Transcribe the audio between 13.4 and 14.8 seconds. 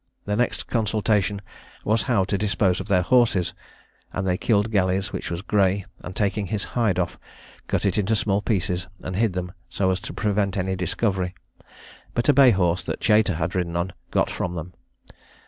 ridden on got from them.